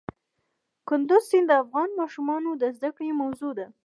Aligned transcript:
کندز 0.87 1.23
سیند 1.29 1.47
د 1.49 1.59
افغان 1.63 1.89
ماشومانو 2.01 2.49
د 2.61 2.63
زده 2.77 2.89
کړې 2.95 3.11
موضوع 3.21 3.51
ده. 3.59 3.67